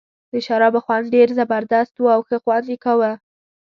[0.31, 3.11] د شرابو خوند ډېر زبردست وو او ښه خوند یې کاوه.